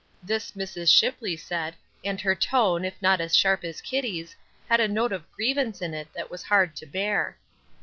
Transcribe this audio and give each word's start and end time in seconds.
This 0.23 0.53
Mrs. 0.53 0.91
Shipley 0.91 1.37
said, 1.37 1.75
and 2.03 2.19
her 2.19 2.33
tone, 2.33 2.83
if 2.83 2.99
not 3.03 3.21
as 3.21 3.35
sharp 3.35 3.63
as 3.63 3.81
Kitty's, 3.81 4.35
had 4.67 4.79
a 4.79 4.87
note 4.87 5.11
of 5.11 5.31
grievance 5.31 5.79
in 5.79 5.93
it 5.93 6.07
that 6.15 6.31
was 6.31 6.41
hard 6.41 6.75
to 6.77 6.87
bear. 6.87 7.37